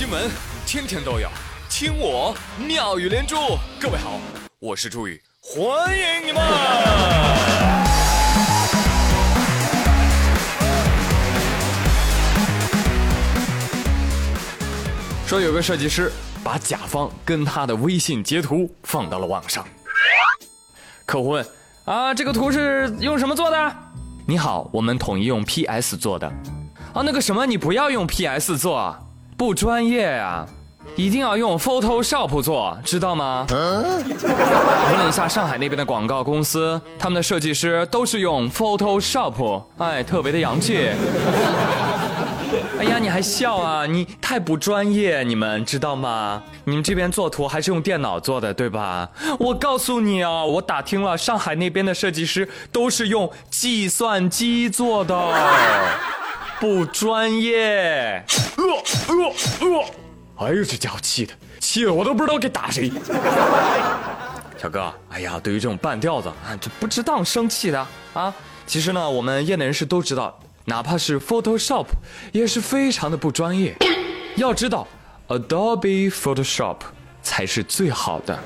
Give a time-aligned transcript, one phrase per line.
[0.00, 0.30] 新闻
[0.64, 1.28] 天天都有，
[1.68, 2.34] 听我
[2.66, 3.36] 妙语连珠。
[3.78, 4.18] 各位好，
[4.58, 6.42] 我是朱宇，欢迎你们。
[15.26, 16.10] 说有个设计师
[16.42, 19.68] 把甲方跟他的微信截图放到了网上，
[21.04, 21.46] 客户问：
[21.84, 23.76] 啊，这个图是用什么做的？
[24.26, 26.26] 你好，我们统一用 PS 做的。
[26.94, 28.98] 啊，那个什么，你不要用 PS 做啊。
[29.40, 30.44] 不专业呀，
[30.96, 33.46] 一定要用 Photoshop 做，知道吗？
[33.48, 40.90] 嗯问了一下上海那边的广告公司，他们的设计师都是用 Photoshop，哎，特别的洋气。
[42.78, 43.86] 哎呀，你还笑啊？
[43.86, 46.42] 你太不专业，你们知道吗？
[46.64, 49.08] 你们这边做图还是用电脑做的，对吧？
[49.38, 55.16] 我告诉你啊，我打听了，上海那边的设计师都是用计算机做的。
[56.60, 58.22] 不专业！
[58.58, 58.64] 呃
[59.08, 59.16] 呃
[59.66, 60.46] 呃！
[60.46, 62.92] 哎呦，这家伙气的，气的我都不知道该打谁。
[64.58, 68.32] 小哥，哎呀，对于这种半吊子啊，这不值当生气的啊。
[68.66, 71.86] 其实呢，我们业内人士都知道，哪怕是 Photoshop
[72.30, 73.74] 也是非常的不专业。
[74.36, 74.86] 要知道
[75.28, 76.76] ，Adobe Photoshop
[77.22, 78.38] 才是最好的，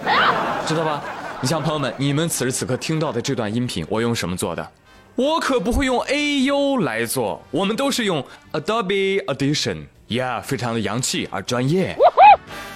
[0.69, 1.03] 知道吧？
[1.41, 4.71] 你像朋友们，你们此时此刻听到的这段音频，我用什么做的？
[5.17, 11.97] 我可不会用 A U 来做，我们都是用 Adobe Audition，Yeah，非常的洋气而专业。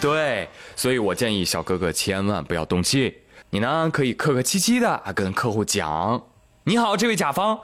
[0.00, 3.12] 对，所以我建议小哥哥千万不要动气，
[3.50, 6.22] 你呢可以客客气气的啊跟客户讲，
[6.62, 7.58] 你好，这位甲方，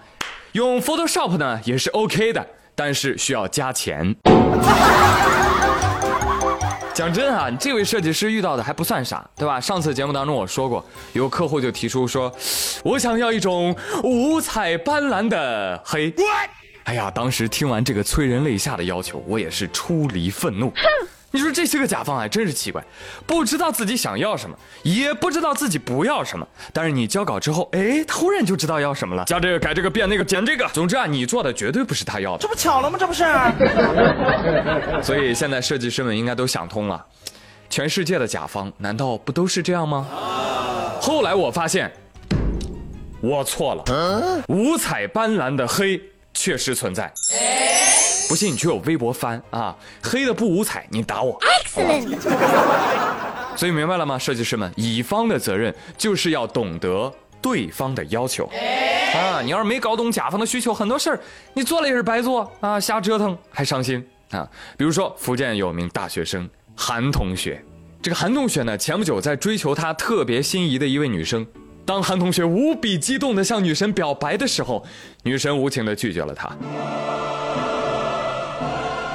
[0.53, 4.17] 用 Photoshop 呢也是 OK 的，但是需要加钱。
[6.95, 9.61] 讲真啊，这位设计师遇到的还不算傻，对吧？
[9.61, 12.33] 上次节目当中我说过，有客户就提出说，
[12.85, 16.15] 我想要一种五彩斑斓的黑。
[16.85, 20.73] 哎呀，当时听完这个催人泪下的要求，我也是出离愤怒。
[21.35, 22.81] 你说这些个甲方还真是奇怪，
[23.27, 26.47] 不知道自己想要什么，也不知道自己不要什么。
[26.73, 30.65] 但是你交稿之后，哎，突然就知道要什么了，加这个改这个变那个减这个。
[30.69, 32.39] 总之啊，你做的绝对不是他要的。
[32.39, 32.97] 这不巧了吗？
[32.97, 33.25] 这不是。
[35.03, 37.05] 所以现在设计师们应该都想通了，
[37.69, 40.07] 全世界的甲方难道不都是这样吗？
[41.01, 41.93] 后来我发现，
[43.21, 46.01] 我错了，五彩斑斓的黑
[46.33, 47.13] 确实存在。
[48.29, 51.39] 不信你去我微博翻啊，黑的不五彩，你打我。
[51.41, 52.17] Excellent。
[53.57, 58.51] 所以明白了吗，设计师们，乙方的责任就是要懂得对方的要求
[59.15, 59.41] 啊。
[59.43, 61.21] 你要是没搞懂甲方的需求，很多事儿
[61.53, 64.49] 你做了也是白做啊，瞎折腾还伤心啊。
[64.77, 67.63] 比如说福建有名大学生韩同学，
[68.03, 71.47] 这个韩同学呢，前不久在追求他特别心仪的一位女生，
[71.87, 74.85] 当韩同学无比激动地向女神表白的时候，
[75.23, 76.51] 女神无情地拒绝了他。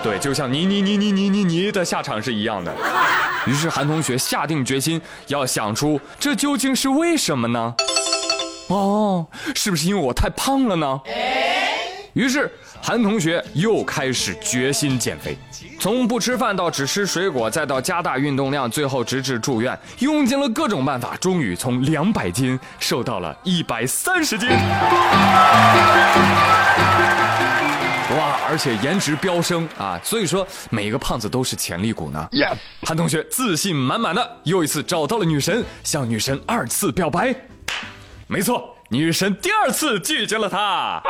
[0.09, 2.73] 对，就像你你你你你你你的下场是一样的。
[3.45, 7.75] 于是韩同学下定决心要想出这究竟是为什么呢？
[8.69, 10.99] 哦，是不是因为我太胖了呢？
[12.13, 15.37] 于是韩同学又开始决心减肥，
[15.79, 24.49] 从不吃饭到只吃水果，再到加大运动量，最后直至住院，用尽了各种办法，终于从两百斤瘦到了一百三十斤。
[28.49, 29.99] 哇，而且颜值飙升啊！
[30.03, 32.27] 所以说每个胖子都是潜力股呢。
[32.81, 37.35] 潘同学自信满满的又一次找到了女神，向女神二次表白。
[38.27, 41.01] 没错，女神第二次拒绝了他。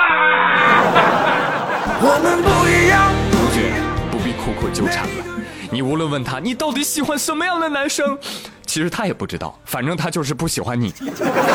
[2.01, 3.11] 我们不一样。
[3.31, 3.71] 同学
[4.11, 5.25] 不必苦苦纠缠了，
[5.71, 8.17] 你无论问他你到底喜欢什么样的男生，
[8.65, 10.93] 其实他也不知道，反正他就是不喜欢你。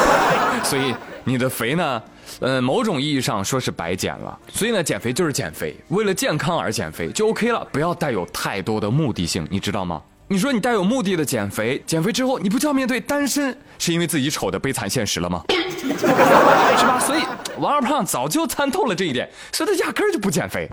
[0.65, 2.03] 所以你的肥呢？
[2.41, 10.03] 呃，某种意义上说是白减了，所以呢，减肥就是减肥，为了健康而减肥就 OK 了，不要带有太多的目的性，你知道吗？
[10.27, 15.45] 你说你带有目的的减肥，减肥之后你不就要面对单身是因为自己丑的悲惨现实了吗？
[15.79, 16.99] 是吧？
[16.99, 17.23] 所以
[17.59, 20.69] 王二胖早就参透了这一点，所以他压根儿就不减肥。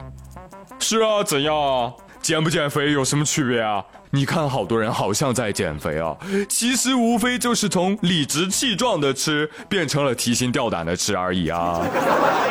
[0.80, 1.94] 是啊，怎样？
[2.22, 3.84] 减不减肥有什么区别啊？
[4.12, 6.16] 你看，好多人好像在减肥啊，
[6.48, 11.82] 其实无非就是从理直气壮的吃变成了提心吊胆的吃而已啊。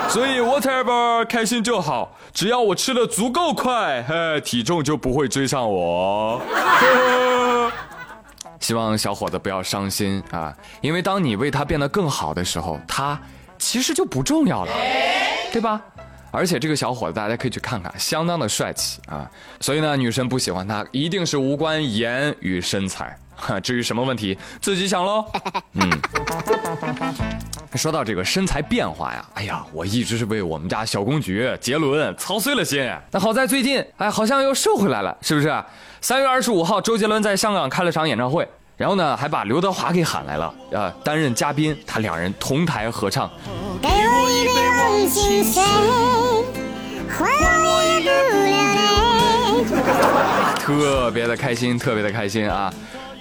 [0.09, 6.41] 所以 whatever 开心就好，只要我吃的足够快，嘿，体重就不会追上我。
[8.59, 13.19] 希望小伙子不要伤心啊，因为当你为他变得更好的时候，他
[13.59, 14.73] 其实就不重要了，
[15.53, 15.81] 对吧？
[16.31, 19.29] 而且这个小伙子，大家可以去看看，相当的帅气啊！
[19.61, 23.17] 所以呢，女生不喜欢他，一定是无关颜与身材。
[23.37, 25.25] 哈，至于什么问题，自己想喽。
[25.75, 25.91] 嗯。
[27.77, 32.85] 说到这个身材变化呀，哎呀，我一直是为我们家小公举杰伦操碎了心。
[33.11, 35.65] 那好在最近，哎，好像又瘦回来了，是不是？
[36.01, 38.47] 三月二十五号，周杰伦在香港开了场演唱会，
[38.81, 43.31] 然后呢，还把刘德华给喊来了，呃，担任嘉宾，他两人同台合唱。
[43.83, 45.63] 给我一杯忘情水，
[47.13, 47.29] 换
[47.63, 50.57] 我一个不流泪。
[50.59, 52.73] 特别的开心，特别的开心啊！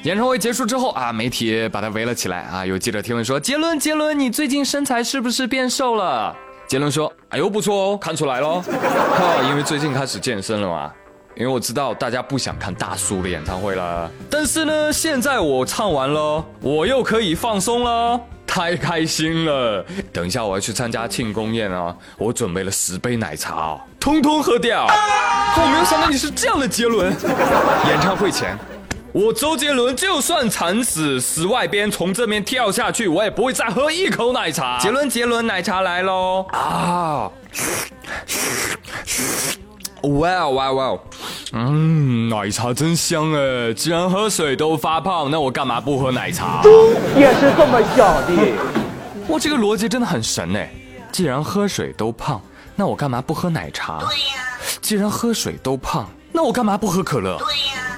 [0.03, 2.65] 演唱会结束之后啊，媒体把他围了起来啊。
[2.65, 6.33] 有记者提问说：“杰伦，杰伦，你最近身材是不是变瘦了？”
[6.69, 10.89] 杰伦说：“哎呦，不错哦，看出来了，哈， 因为最近开始健身了嘛。
[11.35, 19.85] 因为我知道大家不想看大叔的演唱会了，但是呢，现在我唱完了，我又可以放松了，太开心了。
[20.11, 24.85] 等一下我要去参加庆功宴啊，我准备了十杯奶茶，通通喝掉。
[24.85, 27.15] 我没有想到你是这样的杰伦。
[27.87, 28.57] 演唱会前。”
[29.11, 34.77] 我周杰伦就算惨死死外边，从这边跳下去，我也不会再喝一口奶茶。
[34.79, 36.45] 杰伦，杰伦，奶茶来喽！
[36.51, 37.27] 啊！
[40.03, 40.97] 哇哇哇！
[41.53, 43.73] 嗯，奶茶真香哎！
[43.73, 46.61] 既然喝水都发胖，那我干嘛不喝奶茶？
[46.63, 46.69] 猪
[47.17, 48.33] 也是这么想的。
[49.27, 50.71] 哇，这个逻辑真的很神哎！
[51.11, 52.41] 既然喝水都胖，
[52.75, 53.99] 那我干嘛不喝奶茶？
[53.99, 54.45] 对呀。
[54.81, 57.37] 既然喝水都胖，那我干嘛不喝可乐？
[57.37, 57.97] 对呀。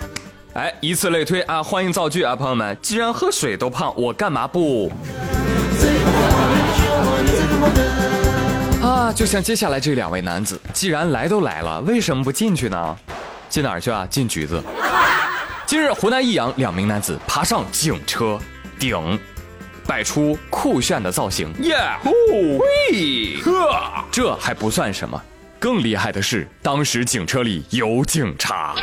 [0.53, 1.61] 哎，以此类推啊！
[1.61, 2.75] 欢迎造句啊，朋友们！
[2.81, 4.91] 既然喝水都胖，我干嘛不？
[9.01, 12.95] 啊，就像接下来这两位男子，既然来都来了，为什么不进去呢？
[13.49, 14.05] 进哪儿去啊？
[14.07, 14.63] 进局子。
[15.65, 18.37] 今日湖南益阳两名男子爬上警车
[18.77, 19.19] 顶，
[19.87, 21.51] 摆出酷炫的造型。
[21.63, 21.77] 耶！
[22.03, 23.41] 嘿！
[23.43, 24.05] 呵！
[24.11, 25.19] 这还不算什么。
[25.57, 28.75] 更厉害的是，当时警车里有警察。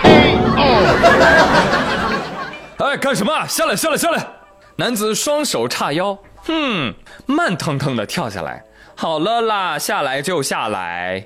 [2.79, 3.47] 哎，干什么？
[3.47, 4.27] 下来，下来，下来！
[4.75, 6.93] 男子双手叉腰，哼，
[7.27, 8.65] 慢腾腾的跳下来。
[9.01, 11.25] 好了啦，下来就下来。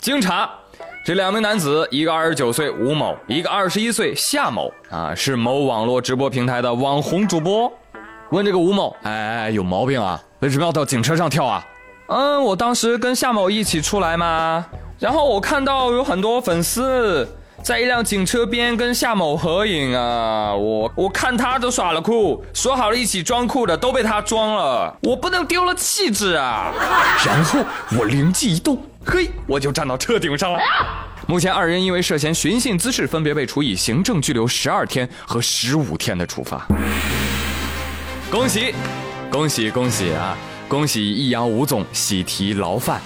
[0.00, 0.50] 经查，
[1.04, 7.72] 这两名男子，一个二十九岁吴某，一个二十一岁夏某，啊，是某网络直播平台的网红主播。
[8.30, 10.20] 问这个吴某，哎，有毛病啊？
[10.40, 11.64] 为什么要到警车上跳啊？
[12.08, 14.66] 嗯，我当时跟夏某一起出来嘛，
[14.98, 17.28] 然后我看到有很多粉丝
[17.62, 26.72] 在一辆警车边跟夏某合影啊，我我看他都耍了酷，说好了一起装酷的都被他装了，我不能丢了气质啊。
[27.26, 27.60] 然后
[27.98, 30.58] 我灵机一动，嘿，我就站到车顶上了。
[31.26, 36.66] 目前二人因为涉嫌寻衅滋事，分别被处以行政拘留十二天和十五天的处罚。
[38.30, 38.74] 恭喜，
[39.30, 40.36] 恭喜，恭喜啊！
[40.68, 43.00] 恭喜益阳吴总喜提牢饭，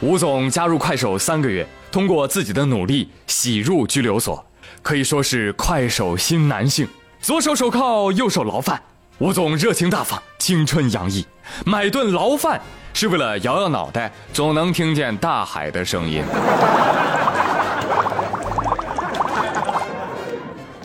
[0.00, 4.44] 吴总加入快手三个月，通过自己的努力洗入拘留所，
[4.82, 6.88] 可以说是快手新男性。
[7.20, 8.82] 左手手铐，右手牢饭，
[9.18, 11.24] 吴总热情大方，青春洋溢。
[11.64, 12.60] 买顿牢饭
[12.92, 16.24] 是为了摇摇脑袋，总能听见大海的声音。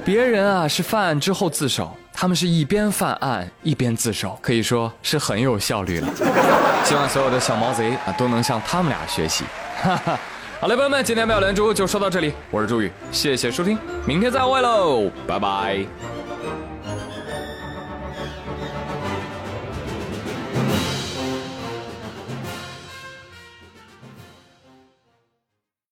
[0.05, 1.91] 别人啊是犯案之后自首。
[2.13, 6.07] 他们是一边犯案一边自首，可以说是很有效率了。
[6.83, 9.43] 希望所有的小毛贼啊都能向他们俩学习。
[9.81, 10.19] 哈哈，
[10.61, 15.85] 好嘞，朋友们，今天妙连珠就说到这里，我是朱宇，谢谢收听，明天再会喽，拜拜。